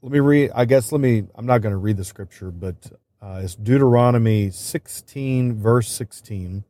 [0.00, 2.76] let me read, I guess, let me, I'm not going to read the scripture, but
[3.20, 6.62] uh, it's Deuteronomy 16, verse 16.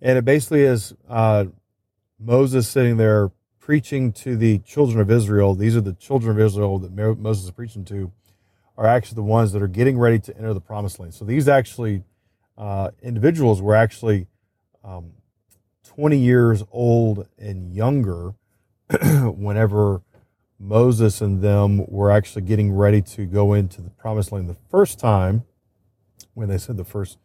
[0.00, 1.46] And it basically is uh,
[2.16, 5.56] Moses sitting there preaching to the children of Israel.
[5.56, 8.12] These are the children of Israel that Moses is preaching to,
[8.78, 11.12] are actually the ones that are getting ready to enter the promised land.
[11.12, 12.04] So these actually,
[12.56, 14.28] uh, individuals were actually
[14.84, 15.10] um,
[15.82, 18.34] 20 years old and younger
[19.36, 20.02] whenever
[20.58, 24.98] Moses and them were actually getting ready to go into the promised land the first
[24.98, 25.44] time,
[26.34, 27.18] when they sent the first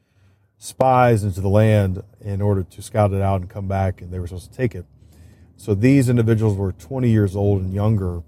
[0.57, 4.19] spies into the land in order to scout it out and come back, and they
[4.19, 4.85] were supposed to take it.
[5.57, 8.23] So these individuals were 20 years old and younger,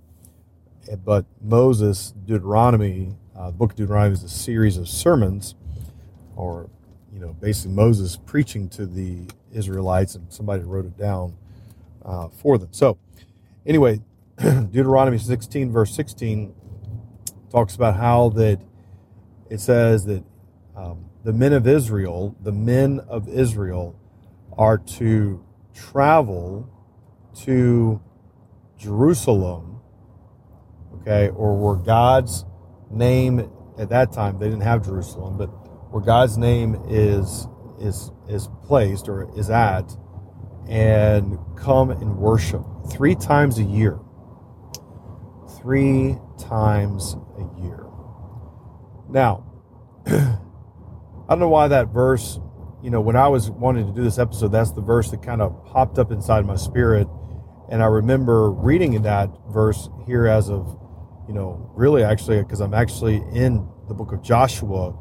[1.03, 5.55] but Moses, Deuteronomy, uh, the book of Deuteronomy is a series of sermons,
[6.35, 6.69] or
[7.13, 11.35] you know, basically Moses preaching to the Israelites, and somebody wrote it down
[12.03, 12.69] uh, for them.
[12.71, 12.97] So
[13.65, 14.01] Anyway,
[14.37, 16.53] Deuteronomy 16, verse 16,
[17.51, 18.59] talks about how that
[19.51, 20.23] it says that
[20.75, 23.99] um, the men of Israel, the men of Israel,
[24.57, 25.45] are to
[25.75, 26.67] travel
[27.43, 28.01] to
[28.79, 29.81] Jerusalem,
[30.95, 32.45] okay, or where God's
[32.89, 35.47] name at that time they didn't have Jerusalem, but
[35.91, 37.47] where God's name is
[37.79, 39.95] is is placed or is at,
[40.67, 43.99] and come and worship three times a year.
[45.61, 47.85] Three times a year.
[49.09, 49.45] Now,
[50.07, 50.37] I
[51.29, 52.39] don't know why that verse,
[52.81, 55.41] you know, when I was wanting to do this episode, that's the verse that kind
[55.41, 57.07] of popped up inside my spirit.
[57.69, 60.77] And I remember reading that verse here as of,
[61.27, 64.93] you know, really actually, because I'm actually in the book of Joshua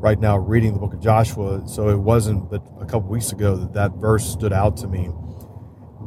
[0.00, 1.62] right now, reading the book of Joshua.
[1.66, 5.10] So it wasn't but a couple weeks ago that that verse stood out to me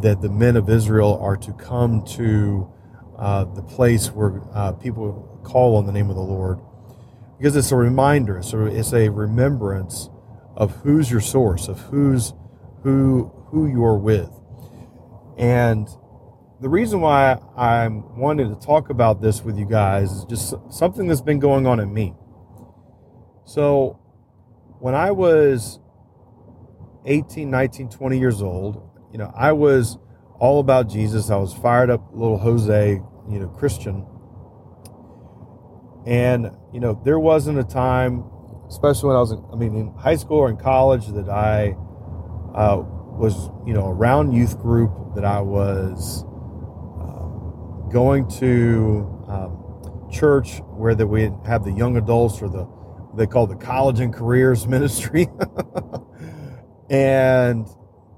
[0.01, 2.71] that the men of Israel are to come to
[3.17, 6.59] uh, the place where uh, people call on the name of the Lord.
[7.37, 10.09] Because it's a reminder, so it's a remembrance
[10.55, 12.33] of who's your source, of who's
[12.83, 14.29] who who you're with.
[15.37, 15.87] And
[16.61, 21.07] the reason why I'm wanting to talk about this with you guys is just something
[21.07, 22.13] that's been going on in me.
[23.49, 23.99] So
[24.77, 25.79] when I was
[27.05, 29.97] 18, 19, 20 years old, you know, I was
[30.37, 31.31] all about Jesus.
[31.31, 34.05] I was fired up, little Jose, you know, Christian.
[36.05, 38.23] And, you know, there wasn't a time,
[38.67, 41.71] especially when I was, in, I mean, in high school or in college, that I
[42.53, 46.23] uh, was, you know, around youth group, that I was
[47.01, 52.69] uh, going to um, church where that we have the young adults or the,
[53.15, 55.27] they call the college and careers ministry.
[56.89, 57.67] and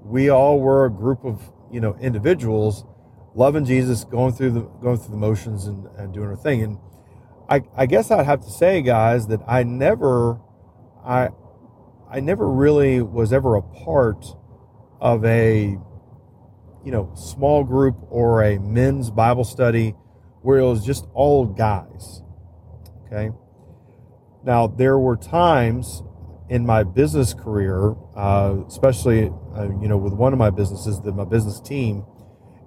[0.03, 1.41] we all were a group of
[1.71, 2.85] you know individuals
[3.33, 6.63] loving Jesus, going through the going through the motions and, and doing our thing.
[6.63, 6.77] And
[7.49, 10.39] I, I guess I'd have to say, guys, that I never
[11.05, 11.29] I
[12.09, 14.25] I never really was ever a part
[14.99, 15.77] of a
[16.83, 19.95] you know small group or a men's Bible study
[20.41, 22.21] where it was just all guys.
[23.05, 23.31] Okay.
[24.43, 26.03] Now there were times
[26.49, 31.15] in my business career, uh, especially uh, you know with one of my businesses, that
[31.15, 32.05] my business team,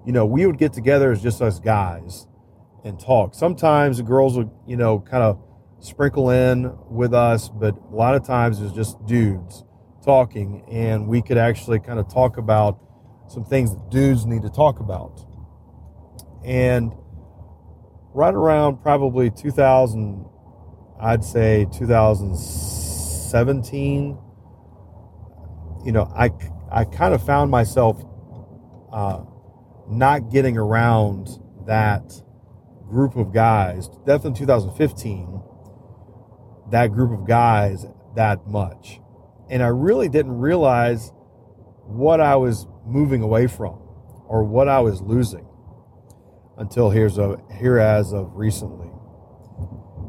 [0.05, 2.27] you know, we would get together as just us guys
[2.83, 3.33] and talk.
[3.33, 5.39] Sometimes the girls would, you know, kind of
[5.79, 9.63] sprinkle in with us, but a lot of times it was just dudes
[10.03, 12.79] talking, and we could actually kind of talk about
[13.27, 15.25] some things that dudes need to talk about.
[16.45, 16.93] And
[18.13, 20.25] right around probably 2000,
[21.05, 24.17] I'd say 2017,
[25.85, 26.31] you know, I,
[26.71, 28.03] I kind of found myself
[28.91, 29.21] uh,
[29.87, 31.29] not getting around
[31.67, 32.11] that
[32.89, 35.43] group of guys, definitely 2015,
[36.71, 37.85] that group of guys
[38.15, 38.99] that much.
[39.47, 41.11] And I really didn't realize
[41.83, 43.77] what I was moving away from
[44.27, 45.45] or what I was losing
[46.57, 48.94] until here's a, here as of recently.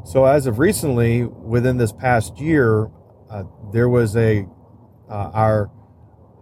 [0.07, 2.89] So as of recently, within this past year,
[3.29, 3.43] uh,
[3.73, 4.47] there was a
[5.09, 5.69] uh, our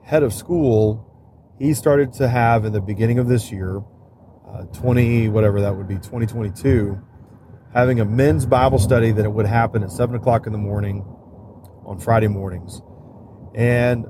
[0.03, 1.11] head of school.
[1.57, 3.81] He started to have in the beginning of this year,
[4.47, 7.01] uh, 20 whatever that would be, 2022,
[7.73, 11.03] having a men's Bible study that it would happen at seven o'clock in the morning
[11.87, 12.83] on Friday mornings,
[13.55, 14.05] and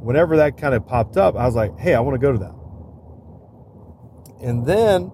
[0.00, 2.38] whenever that kind of popped up, I was like, hey, I want to go to
[2.38, 2.54] that.
[4.42, 5.12] And then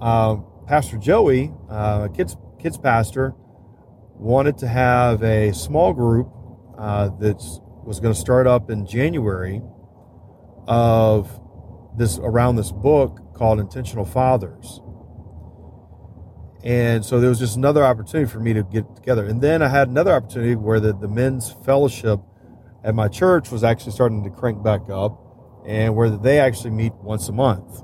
[0.00, 0.38] uh,
[0.72, 3.34] Pastor Joey, uh, kids kids pastor,
[4.14, 6.32] wanted to have a small group
[6.78, 7.36] uh, that
[7.84, 9.60] was going to start up in January
[10.66, 11.28] of
[11.98, 14.80] this around this book called Intentional Fathers.
[16.64, 19.26] And so there was just another opportunity for me to get together.
[19.26, 22.18] And then I had another opportunity where the, the men's fellowship
[22.82, 25.20] at my church was actually starting to crank back up
[25.66, 27.82] and where they actually meet once a month.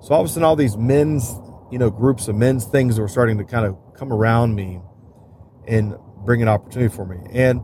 [0.00, 1.34] So all of a sudden, all these men's,
[1.70, 4.80] you know, groups of men's things that were starting to kind of come around me
[5.66, 5.94] and
[6.24, 7.18] bring an opportunity for me.
[7.30, 7.62] And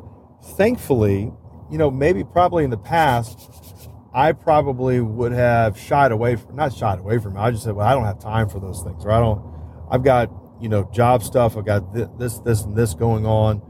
[0.57, 1.33] thankfully,
[1.71, 3.51] you know, maybe probably in the past,
[4.15, 7.41] I probably would have shied away from, not shied away from it.
[7.41, 9.43] I just said, well, I don't have time for those things, or I don't,
[9.91, 10.31] I've got,
[10.61, 11.57] you know, job stuff.
[11.57, 13.63] I've got this, this, and this going on.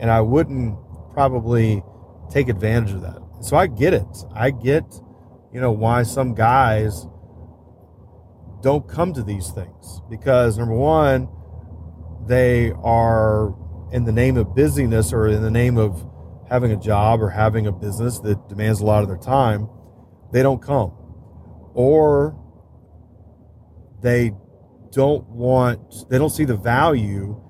[0.00, 0.76] And I wouldn't
[1.12, 1.84] probably
[2.30, 3.20] take advantage of that.
[3.42, 4.06] So I get it.
[4.34, 4.84] I get,
[5.52, 7.06] you know, why some guys
[8.62, 11.28] don't come to these things because number one,
[12.26, 13.54] they are
[13.92, 16.08] in the name of busyness or in the name of
[16.48, 19.68] having a job or having a business that demands a lot of their time,
[20.32, 20.92] they don't come.
[21.74, 22.38] Or
[24.02, 24.32] they
[24.90, 27.40] don't want, they don't see the value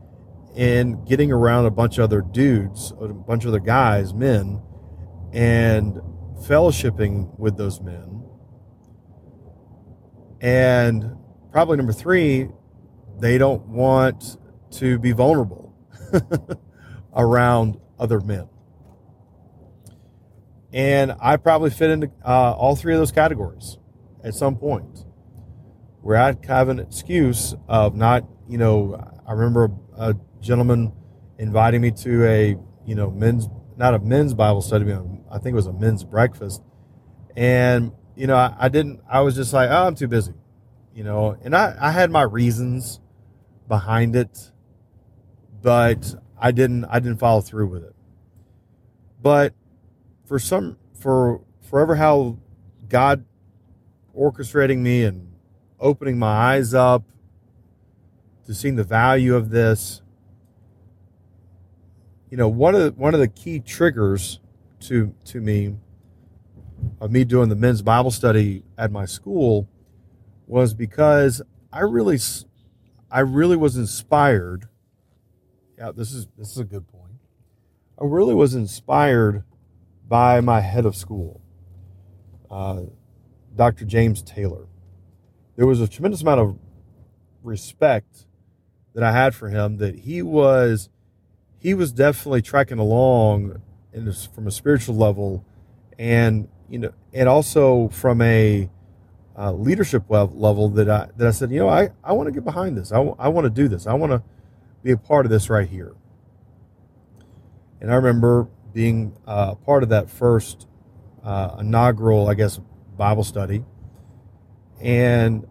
[0.54, 4.62] in getting around a bunch of other dudes, a bunch of other guys, men,
[5.32, 5.96] and
[6.46, 8.21] fellowshipping with those men.
[10.42, 11.16] And
[11.52, 12.48] probably number three,
[13.20, 14.36] they don't want
[14.72, 15.72] to be vulnerable
[17.14, 18.48] around other men.
[20.72, 23.78] And I probably fit into uh, all three of those categories
[24.24, 25.04] at some point
[26.00, 30.92] where I have an excuse of not, you know, I remember a, a gentleman
[31.38, 34.90] inviting me to a, you know, men's, not a men's Bible study,
[35.30, 36.62] I think it was a men's breakfast.
[37.36, 40.34] And, you know, I, I didn't, I was just like, oh, I'm too busy,
[40.94, 43.00] you know, and I, I had my reasons
[43.68, 44.50] behind it,
[45.62, 47.94] but I didn't, I didn't follow through with it.
[49.20, 49.54] But
[50.26, 52.38] for some, for forever how
[52.88, 53.24] God
[54.16, 55.32] orchestrating me and
[55.80, 57.04] opening my eyes up
[58.46, 60.02] to seeing the value of this,
[62.30, 64.40] you know, one of the, one of the key triggers
[64.80, 65.76] to to me
[67.02, 69.68] of me doing the men's Bible study at my school
[70.46, 71.42] was because
[71.72, 72.16] I really
[73.10, 74.68] I really was inspired.
[75.76, 77.14] Yeah, this is this is a good point.
[78.00, 79.42] I really was inspired
[80.08, 81.40] by my head of school,
[82.48, 82.82] uh,
[83.56, 83.84] Dr.
[83.84, 84.68] James Taylor.
[85.56, 86.56] There was a tremendous amount of
[87.42, 88.26] respect
[88.94, 89.78] that I had for him.
[89.78, 90.88] That he was
[91.58, 93.60] he was definitely trekking along
[93.92, 95.44] in this, from a spiritual level,
[95.98, 98.70] and you know, and also from a
[99.38, 102.44] uh, leadership level that I that I said, you know, I, I want to get
[102.44, 102.92] behind this.
[102.92, 103.86] I, I want to do this.
[103.86, 104.22] I want to
[104.82, 105.94] be a part of this right here.
[107.80, 110.66] And I remember being uh, part of that first
[111.22, 112.58] uh, inaugural, I guess,
[112.96, 113.64] Bible study,
[114.80, 115.46] and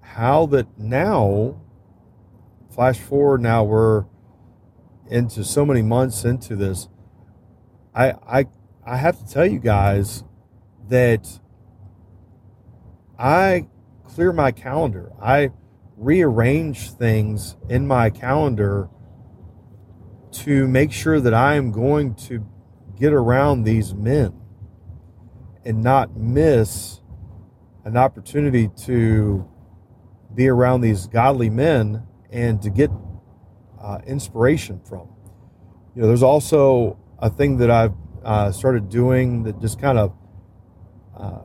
[0.00, 1.60] how that now,
[2.70, 4.04] flash forward, now we're
[5.08, 6.88] into so many months into this
[7.96, 8.46] I I
[8.84, 10.22] I have to tell you guys
[10.88, 11.40] that
[13.18, 13.68] I
[14.04, 15.12] clear my calendar.
[15.20, 15.50] I
[15.96, 18.88] rearrange things in my calendar
[20.30, 22.46] to make sure that I am going to
[22.98, 24.34] get around these men
[25.64, 27.00] and not miss
[27.84, 29.48] an opportunity to
[30.34, 32.90] be around these godly men and to get
[33.80, 35.08] uh, inspiration from.
[35.94, 40.12] You know, there's also a thing that I've uh, started doing that just kind of.
[41.16, 41.40] Uh,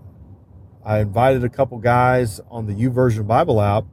[0.84, 3.86] I invited a couple guys on the YouVersion Bible app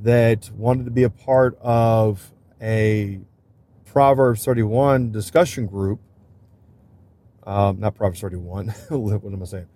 [0.00, 3.20] that wanted to be a part of a
[3.84, 6.00] Proverbs 31 discussion group.
[7.44, 8.68] Um, not Proverbs 31.
[8.88, 9.66] what am I saying?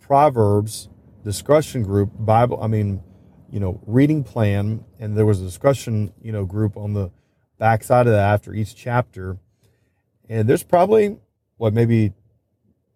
[0.00, 0.88] Proverbs
[1.24, 2.10] discussion group.
[2.18, 2.58] Bible.
[2.62, 3.02] I mean,
[3.50, 7.10] you know, reading plan, and there was a discussion, you know, group on the
[7.58, 9.38] backside of that after each chapter.
[10.28, 11.18] And there's probably
[11.56, 12.12] what maybe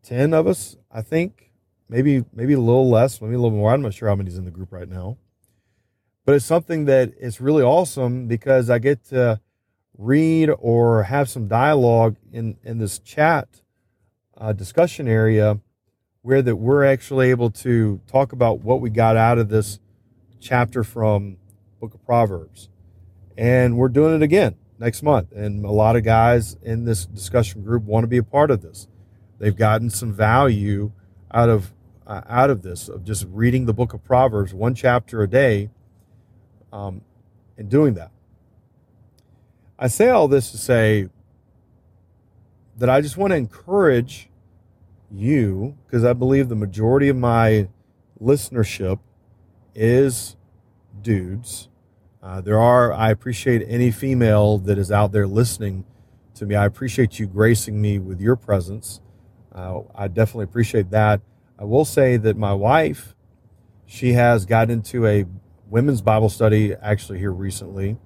[0.05, 1.51] ten of us, I think,
[1.89, 3.73] maybe maybe a little less, maybe a little more.
[3.73, 5.17] I'm not sure how many's in the group right now,
[6.25, 9.41] but it's something that is really awesome because I get to
[9.97, 13.63] read or have some dialogue in in this chat
[14.37, 15.61] uh, discussion area
[16.23, 19.79] where that we're actually able to talk about what we got out of this
[20.41, 21.37] chapter from
[21.81, 22.69] book of proverbs.
[23.37, 25.33] And we're doing it again next month.
[25.33, 28.63] And a lot of guys in this discussion group want to be a part of
[28.63, 28.89] this
[29.45, 30.91] they've gotten some value
[31.33, 31.73] out of
[32.07, 35.71] uh, out of this of just reading the book of proverbs one chapter a day
[36.73, 37.01] um,
[37.57, 38.11] and doing that
[39.79, 41.09] i say all this to say
[42.77, 44.29] that i just want to encourage
[45.11, 47.69] you because i believe the majority of my
[48.23, 48.99] listenership
[49.75, 50.37] is
[51.03, 51.69] dudes.
[52.23, 55.85] Uh, there are, I appreciate any female that is out there listening
[56.35, 56.55] to me.
[56.55, 59.01] I appreciate you gracing me with your presence.
[59.55, 61.21] Uh, I definitely appreciate that.
[61.59, 63.15] I will say that my wife,
[63.87, 65.25] she has got into a
[65.69, 67.97] women's Bible study actually here recently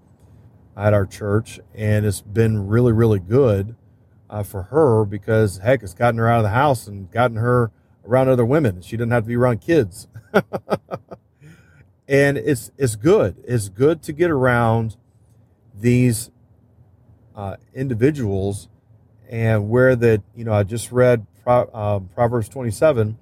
[0.76, 3.74] at our church, and it's been really, really good
[4.28, 7.70] uh, for her because heck, it's gotten her out of the house and gotten her
[8.04, 8.82] around other women.
[8.82, 10.08] She doesn't have to be around kids.
[12.08, 13.36] and it's it's good.
[13.46, 14.96] It's good to get around
[15.74, 16.30] these
[17.34, 18.68] uh, individuals,
[19.28, 23.18] and where that you know I just read um, Proverbs twenty seven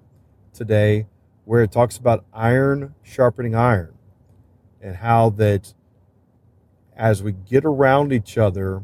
[0.52, 1.06] today,
[1.44, 3.94] where it talks about iron sharpening iron,
[4.80, 5.74] and how that
[6.96, 8.82] as we get around each other,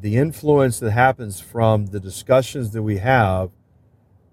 [0.00, 3.50] the influence that happens from the discussions that we have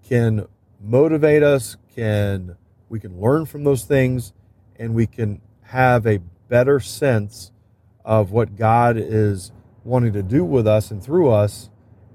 [0.02, 0.46] can
[0.80, 2.56] motivate us, can
[2.88, 4.32] we can learn from those things
[4.76, 6.18] and we can have a
[6.48, 7.52] better sense
[8.04, 9.52] of what God is
[9.84, 11.70] wanting to do with us and through us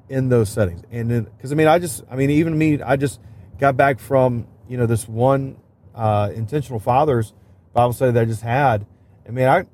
[0.10, 0.84] in those settings.
[0.92, 3.20] And then, because I mean, I just, I mean, even me, I just
[3.60, 5.58] got back from you know this one
[5.96, 7.34] uh, intentional fathers
[7.74, 8.86] Bible study that I just had.
[9.28, 9.66] I mean, I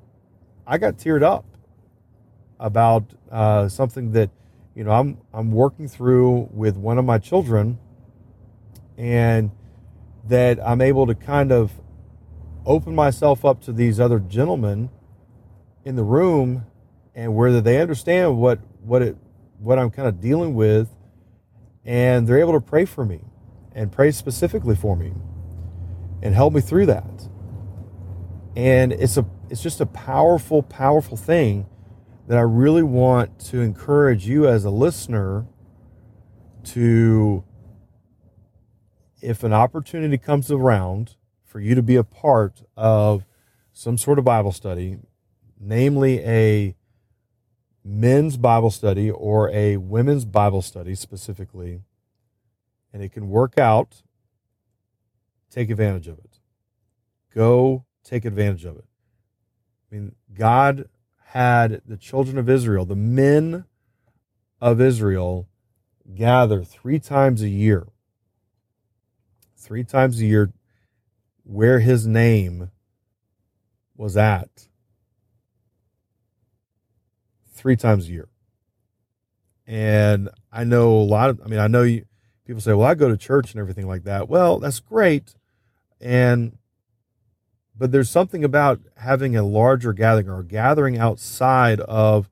[0.65, 1.45] I got teared up
[2.59, 4.29] about uh, something that
[4.75, 7.77] you know I'm I'm working through with one of my children,
[8.97, 9.51] and
[10.27, 11.71] that I'm able to kind of
[12.65, 14.89] open myself up to these other gentlemen
[15.83, 16.65] in the room
[17.15, 19.17] and whether they understand what what it
[19.59, 20.89] what I'm kind of dealing with
[21.85, 23.21] and they're able to pray for me
[23.73, 25.13] and pray specifically for me
[26.21, 27.27] and help me through that.
[28.55, 31.65] And it's a it's just a powerful powerful thing
[32.27, 35.47] that I really want to encourage you as a listener
[36.65, 37.43] to
[39.21, 43.25] if an opportunity comes around for you to be a part of
[43.73, 44.99] some sort of Bible study,
[45.59, 46.75] namely a
[47.83, 51.81] men's Bible study or a women's Bible study specifically,
[52.93, 54.03] and it can work out,
[55.49, 56.39] take advantage of it.
[57.33, 58.85] Go take advantage of it.
[59.91, 60.89] I mean, God
[61.27, 63.65] had the children of Israel, the men
[64.61, 65.47] of Israel,
[66.15, 67.87] gather three times a year.
[69.55, 70.51] Three times a year
[71.43, 72.71] where his name
[73.95, 74.69] was at
[77.59, 78.29] three times a year.
[79.67, 82.05] And I know a lot of, I mean, I know you,
[82.45, 84.27] people say, well, I go to church and everything like that.
[84.27, 85.35] Well, that's great.
[86.01, 86.57] And,
[87.77, 92.29] but there's something about having a larger gathering or gathering outside of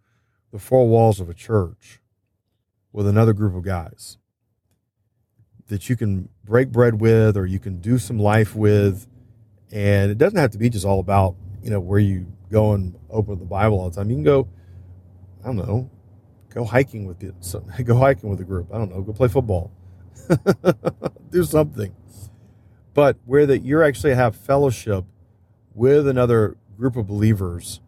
[0.51, 1.99] the four walls of a church
[2.91, 4.17] with another group of guys
[5.67, 9.05] that you can break bread with or you can do some life with.
[9.71, 12.97] And it doesn't have to be just all about, you know, where you go and
[13.09, 14.09] open the Bible all the time.
[14.09, 14.47] You can go,
[15.43, 15.89] I don't know,
[16.53, 17.35] go hiking with it.
[17.41, 18.73] So, go hiking with a group.
[18.73, 19.71] I don't know, go play football.
[21.31, 21.95] do something.
[22.93, 25.05] But where that you're actually have fellowship
[25.73, 27.81] with another group of believers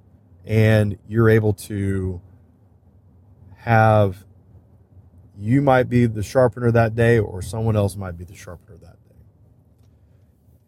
[0.46, 2.22] and you're able to
[3.58, 4.25] have
[5.39, 8.98] you might be the sharpener that day, or someone else might be the sharpener that
[9.08, 9.15] day.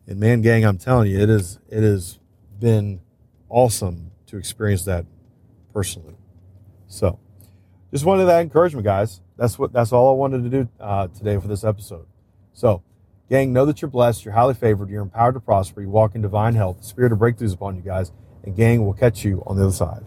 [0.07, 2.19] And man, gang, I'm telling you, it is it has
[2.57, 3.01] been
[3.49, 5.05] awesome to experience that
[5.73, 6.15] personally.
[6.91, 7.17] So,
[7.93, 9.21] just wanted that encouragement, guys.
[9.37, 12.05] That's what that's all I wanted to do uh, today for this episode.
[12.53, 12.83] So,
[13.29, 16.21] gang, know that you're blessed, you're highly favored, you're empowered to prosper, you walk in
[16.21, 16.79] divine health.
[16.79, 18.11] The spirit of breakthroughs upon you guys,
[18.43, 20.03] and gang, we'll catch you on the other side.